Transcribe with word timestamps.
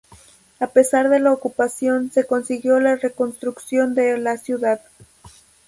A 0.59 0.65
pesar 0.65 1.09
de 1.09 1.19
la 1.19 1.31
ocupación, 1.31 2.09
se 2.11 2.23
consiguió 2.25 2.79
la 2.79 2.95
reconstrucción 2.95 3.93
de 3.93 4.17
la 4.17 4.39
ciudad. 4.39 4.81